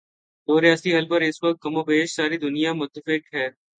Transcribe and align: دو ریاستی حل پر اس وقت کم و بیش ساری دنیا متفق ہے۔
دو 0.47 0.53
ریاستی 0.61 0.89
حل 0.97 1.05
پر 1.07 1.21
اس 1.21 1.37
وقت 1.43 1.57
کم 1.63 1.73
و 1.77 1.83
بیش 1.83 2.09
ساری 2.13 2.37
دنیا 2.37 2.71
متفق 2.73 3.23
ہے۔ 3.35 3.47